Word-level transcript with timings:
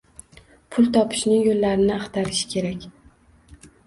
Pul 0.75 0.87
topishni 0.95 1.37
yo’llarini 1.47 1.93
axtarish 1.97 2.39
kerak 2.55 2.89